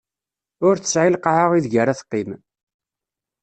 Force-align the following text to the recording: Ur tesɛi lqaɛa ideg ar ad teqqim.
Ur 0.67 0.75
tesɛi 0.77 1.09
lqaɛa 1.15 1.45
ideg 1.57 1.73
ar 1.81 1.87
ad 1.89 1.97
teqqim. 1.99 2.31